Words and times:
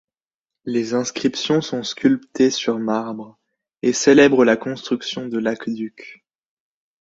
Les 0.65 0.95
inscriptions 0.95 1.61
sont 1.61 1.83
sculptées 1.83 2.49
sur 2.49 2.79
Marbre, 2.79 3.37
et 3.83 3.93
célèbrent 3.93 4.43
la 4.43 4.57
construction 4.57 5.27
de 5.27 5.37
l'aqueduc. 5.37 6.25